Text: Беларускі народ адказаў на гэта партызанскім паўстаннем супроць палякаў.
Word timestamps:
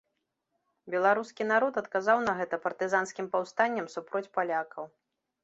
Беларускі 0.93 1.47
народ 1.51 1.77
адказаў 1.81 2.23
на 2.29 2.33
гэта 2.41 2.59
партызанскім 2.65 3.29
паўстаннем 3.37 3.93
супроць 3.99 4.25
палякаў. 4.41 4.83